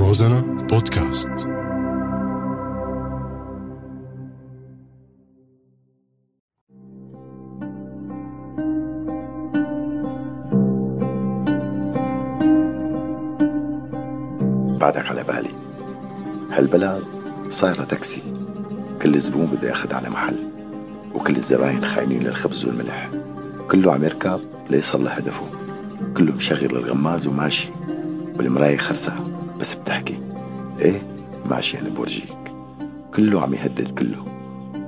[0.00, 1.28] روزانا بودكاست.
[14.80, 15.48] بعدك على بالي.
[16.50, 17.02] هالبلد
[17.48, 18.22] صايرة تاكسي.
[19.02, 20.36] كل زبون بده ياخد على محل
[21.14, 23.10] وكل الزباين خاينين للخبز والملح.
[23.70, 24.40] كله عم يركب
[24.70, 25.46] ليصل لهدفه
[26.16, 27.70] كله مشغل الغماز وماشي
[28.36, 29.39] والمراية خرسة.
[29.60, 30.20] بس بتحكي.
[30.80, 31.02] إيه؟
[31.46, 32.38] ماشي أنا بورجيك.
[33.14, 34.24] كله عم يهدد كله.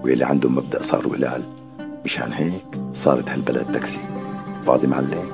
[0.05, 1.43] واللي عنده مبدأ صار ولال
[2.05, 4.01] مشان هيك صارت هالبلد تاكسي.
[4.67, 5.25] فاضي معلم؟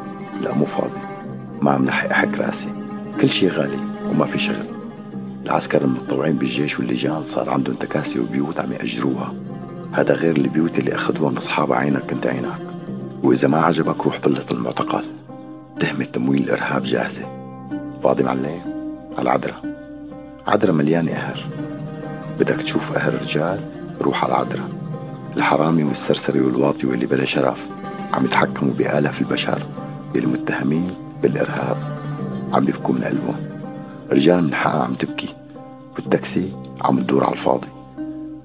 [0.42, 1.00] لا مو فاضي.
[1.62, 2.72] ما عم لحق أحك راسي.
[3.20, 3.76] كل شي غالي
[4.10, 4.66] وما في شغل.
[5.44, 9.34] العسكر المتطوعين بالجيش واللجان صار عندهم تكاسي وبيوت عم يأجروها.
[9.92, 12.60] هذا غير البيوت اللي أخذوها من أصحاب عينك كنت عينك
[13.22, 15.04] وإذا ما عجبك روح بلط المعتقل.
[15.80, 17.28] تهمة تمويل الإرهاب جاهزة.
[18.02, 18.77] فاضي معلم؟
[19.18, 19.62] على عدرة
[20.46, 21.46] عدرة مليانة قهر
[22.38, 23.60] بدك تشوف قهر رجال
[24.02, 24.68] روح على عدرة
[25.36, 27.66] الحرامي والسرسري والواطي واللي بلا شرف
[28.14, 29.62] عم يتحكموا بآلاف البشر
[30.16, 30.90] المتهمين
[31.22, 31.76] بالإرهاب.
[32.52, 33.36] عم بيبكوا من قلبهم.
[34.10, 35.34] رجال من حقها عم تبكي.
[35.96, 37.68] والتاكسي عم تدور على الفاضي.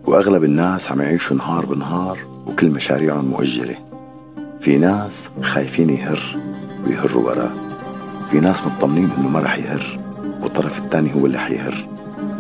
[0.06, 3.76] وأغلب الناس عم يعيشوا نهار بنهار وكل مشاريعهم مؤجلة.
[4.62, 6.38] في ناس خايفين يهر
[6.88, 7.52] ويهروا وراه
[8.32, 10.00] في ناس مطمنين إنه ما رح يهر.
[10.44, 11.88] والطرف الثاني هو اللي حيهر.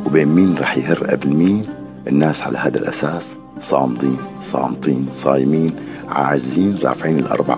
[0.06, 1.64] وبين مين رح يهر قبل مين؟
[2.08, 5.76] الناس على هذا الأساس صامدين صامتين صايمين
[6.10, 7.58] عاجزين رافعين الأربع.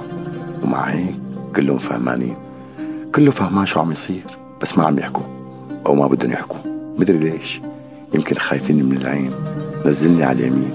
[0.63, 1.15] ومع هيك
[1.55, 2.35] كلهم فهمانين.
[3.15, 4.23] كله فهمان شو عم يصير
[4.61, 5.23] بس ما عم يحكوا.
[5.85, 6.57] أو ما بدهم يحكوا.
[6.97, 7.61] مدري ليش؟
[8.13, 9.31] يمكن خايفين من العين.
[9.85, 10.71] نزلني على اليمين.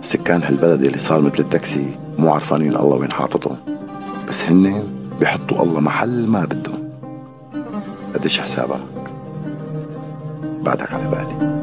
[0.00, 1.86] سكان هالبلد اللي صار مثل التاكسي
[2.18, 3.56] مو عرفانين الله وين حاططهم.
[4.28, 4.88] بس هن
[5.20, 6.83] بيحطوا الله محل ما بدهم.
[8.14, 9.12] قديش حسابك؟
[10.62, 11.54] بعدك على بالي.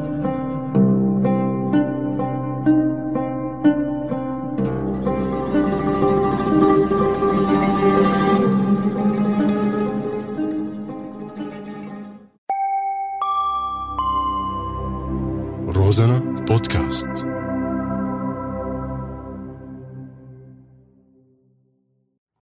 [15.68, 17.41] روزانا بودكاست.